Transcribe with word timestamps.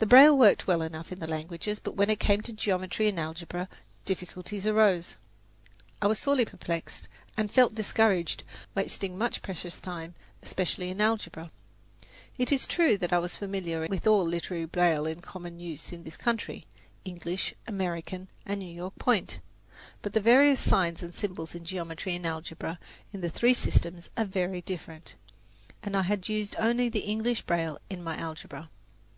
The 0.00 0.04
braille 0.04 0.36
worked 0.36 0.66
well 0.66 0.82
enough 0.82 1.10
in 1.10 1.18
the 1.18 1.26
languages, 1.26 1.80
but 1.80 1.96
when 1.96 2.10
it 2.10 2.20
came 2.20 2.42
to 2.42 2.52
geometry 2.52 3.08
and 3.08 3.18
algebra, 3.18 3.70
difficulties 4.04 4.66
arose. 4.66 5.16
I 6.02 6.06
was 6.08 6.18
sorely 6.18 6.44
perplexed, 6.44 7.08
and 7.38 7.50
felt 7.50 7.74
discouraged 7.74 8.44
wasting 8.74 9.16
much 9.16 9.40
precious 9.40 9.80
time, 9.80 10.14
especially 10.42 10.90
in 10.90 11.00
algebra. 11.00 11.50
It 12.36 12.52
is 12.52 12.66
true 12.66 12.98
that 12.98 13.14
I 13.14 13.18
was 13.18 13.38
familiar 13.38 13.86
with 13.88 14.06
all 14.06 14.26
literary 14.26 14.66
braille 14.66 15.06
in 15.06 15.22
common 15.22 15.58
use 15.58 15.90
in 15.90 16.02
this 16.04 16.18
country 16.18 16.66
English, 17.06 17.54
American, 17.66 18.28
and 18.44 18.60
New 18.60 18.66
York 18.68 18.98
Point; 18.98 19.40
but 20.02 20.12
the 20.12 20.20
various 20.20 20.60
signs 20.60 21.02
and 21.02 21.14
symbols 21.14 21.54
in 21.54 21.64
geometry 21.64 22.14
and 22.14 22.26
algebra 22.26 22.78
in 23.10 23.22
the 23.22 23.30
three 23.30 23.54
systems 23.54 24.10
are 24.18 24.26
very 24.26 24.60
different, 24.60 25.14
and 25.82 25.96
I 25.96 26.02
had 26.02 26.28
used 26.28 26.56
only 26.58 26.90
the 26.90 27.04
English 27.08 27.40
braille 27.40 27.78
in 27.88 28.04
my 28.04 28.18
algebra. 28.18 28.68